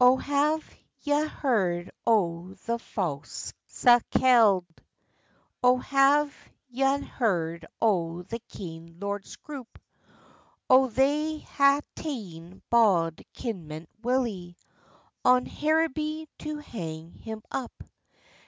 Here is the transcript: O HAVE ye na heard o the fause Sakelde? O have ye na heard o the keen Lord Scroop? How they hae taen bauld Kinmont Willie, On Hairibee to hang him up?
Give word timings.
O 0.00 0.16
HAVE 0.16 0.64
ye 1.02 1.12
na 1.24 1.28
heard 1.28 1.90
o 2.06 2.54
the 2.64 2.78
fause 2.78 3.52
Sakelde? 3.68 4.64
O 5.62 5.76
have 5.76 6.34
ye 6.70 6.84
na 6.96 7.04
heard 7.06 7.66
o 7.78 8.22
the 8.22 8.38
keen 8.48 8.98
Lord 8.98 9.24
Scroop? 9.26 9.68
How 10.70 10.86
they 10.86 11.36
hae 11.36 11.80
taen 11.94 12.62
bauld 12.72 13.20
Kinmont 13.34 13.88
Willie, 14.00 14.56
On 15.22 15.44
Hairibee 15.44 16.28
to 16.38 16.56
hang 16.56 17.12
him 17.12 17.42
up? 17.50 17.82